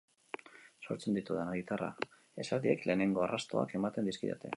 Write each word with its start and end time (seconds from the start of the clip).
Sortzen 0.85 1.17
ditudan 1.19 1.51
gitarra 1.57 1.89
esaldiek 2.45 2.89
lehenengo 2.91 3.25
arrastoak 3.27 3.77
ematen 3.81 4.11
dizkidate. 4.13 4.49